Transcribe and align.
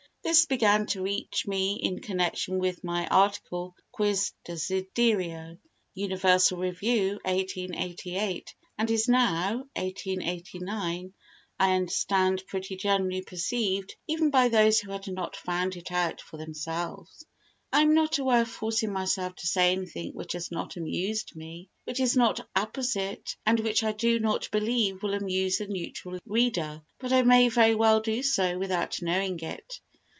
This 0.23 0.45
began 0.45 0.85
to 0.87 1.01
reach 1.01 1.47
me 1.47 1.77
in 1.81 1.99
connection 1.99 2.59
with 2.59 2.83
my 2.83 3.07
article 3.07 3.75
"Quis 3.91 4.33
Desiderio...?" 4.45 5.57
[Universal 5.95 6.59
Review, 6.59 7.17
1888] 7.23 8.53
and 8.77 8.91
is 8.91 9.09
now, 9.09 9.65
I 9.75 10.85
understand, 11.59 12.43
pretty 12.45 12.75
generally 12.75 13.23
perceived 13.23 13.95
even 14.07 14.29
by 14.29 14.47
those 14.47 14.79
who 14.79 14.91
had 14.91 15.07
not 15.07 15.35
found 15.35 15.75
it 15.75 15.91
out 15.91 16.21
for 16.21 16.37
themselves. 16.37 17.25
I 17.73 17.81
am 17.81 17.95
not 17.95 18.19
aware 18.19 18.41
of 18.43 18.49
forcing 18.51 18.93
myself 18.93 19.35
to 19.37 19.47
say 19.47 19.71
anything 19.71 20.11
which 20.13 20.33
has 20.33 20.51
not 20.51 20.75
amused 20.77 21.35
me, 21.35 21.67
which 21.85 21.99
is 21.99 22.15
not 22.15 22.47
apposite 22.55 23.35
and 23.47 23.59
which 23.59 23.83
I 23.83 23.91
do 23.91 24.19
not 24.19 24.51
believe 24.51 25.01
will 25.01 25.15
amuse 25.15 25.59
a 25.61 25.67
neutral 25.67 26.19
reader, 26.27 26.83
but 26.99 27.11
I 27.11 27.23
may 27.23 27.49
very 27.49 27.73
well 27.73 28.01
do 28.01 28.21
so 28.21 28.59
without 28.59 29.01
knowing 29.01 29.39
it. 29.39 29.79